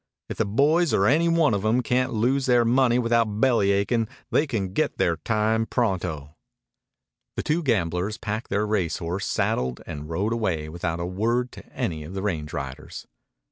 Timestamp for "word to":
11.05-11.65